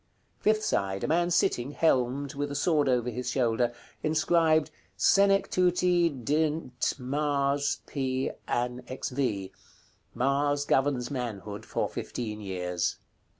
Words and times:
Fifth 0.39 0.63
side. 0.63 1.03
A 1.03 1.07
man 1.07 1.29
sitting, 1.29 1.73
helmed, 1.73 2.33
with 2.33 2.49
a 2.49 2.55
sword 2.55 2.89
over 2.89 3.11
his 3.11 3.29
shoulder. 3.29 3.71
Inscribed 4.01 4.71
"SENECTUTI 4.97 6.09
DNT 6.23 6.97
MARS. 6.99 7.81
P. 7.85 8.31
AN. 8.47 8.83
XV." 8.91 9.51
Mars 10.15 10.65
governs 10.65 11.11
manhood 11.11 11.67
for 11.67 11.87
fifteen 11.87 12.41
years. 12.41 12.97